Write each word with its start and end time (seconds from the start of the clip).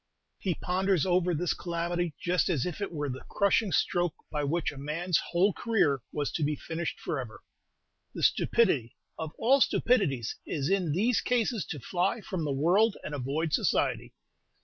He 0.39 0.55
ponders 0.55 1.05
over 1.05 1.35
this 1.35 1.53
calamity 1.53 2.15
just 2.19 2.49
as 2.49 2.65
if 2.65 2.81
it 2.81 2.91
were 2.91 3.07
the 3.07 3.23
crushing 3.29 3.71
stroke 3.71 4.15
by 4.31 4.43
which 4.43 4.71
a 4.71 4.77
man's 4.79 5.19
whole 5.29 5.53
career 5.53 6.01
was 6.11 6.31
to 6.31 6.43
be 6.43 6.55
finished 6.55 6.99
forever. 6.99 7.43
The 8.15 8.23
stupidity 8.23 8.95
of 9.19 9.31
all 9.37 9.61
stupidities 9.61 10.37
is 10.43 10.71
in 10.71 10.91
these 10.93 11.21
cases 11.21 11.65
to 11.65 11.79
fly 11.79 12.19
from 12.21 12.45
the 12.45 12.51
world 12.51 12.97
and 13.03 13.13
avoid 13.13 13.53
society. 13.53 14.11